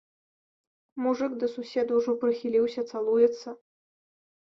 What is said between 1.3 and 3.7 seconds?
да суседа ўжо прыхіліўся, цалуецца.